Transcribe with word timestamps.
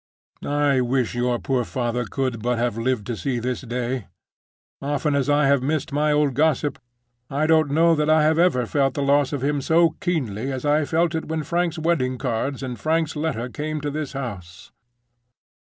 I 0.43 0.81
wish 0.81 1.13
your 1.13 1.37
poor 1.37 1.63
father 1.63 2.05
could 2.05 2.41
but 2.41 2.57
have 2.57 2.75
lived 2.75 3.05
to 3.05 3.15
see 3.15 3.37
this 3.37 3.61
day! 3.61 4.07
Often 4.81 5.13
as 5.13 5.29
I 5.29 5.45
have 5.45 5.61
missed 5.61 5.91
my 5.93 6.11
old 6.11 6.33
gossip, 6.33 6.79
I 7.29 7.45
don't 7.45 7.69
know 7.69 7.93
that 7.93 8.09
I 8.09 8.25
ever 8.25 8.65
felt 8.65 8.95
the 8.95 9.03
loss 9.03 9.31
of 9.31 9.43
him 9.43 9.61
so 9.61 9.91
keenly 10.01 10.51
as 10.51 10.65
I 10.65 10.85
felt 10.85 11.13
it 11.13 11.25
when 11.25 11.43
Frank's 11.43 11.77
wedding 11.77 12.17
cards 12.17 12.63
and 12.63 12.79
Frank's 12.79 13.15
letter 13.15 13.47
came 13.47 13.79
to 13.81 13.91
this 13.91 14.13
house. 14.13 14.71